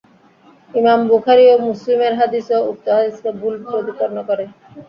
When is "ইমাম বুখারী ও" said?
0.73-1.65